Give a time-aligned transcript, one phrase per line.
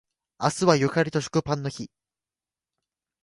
[0.39, 1.91] 明日はゆかりと食パンの日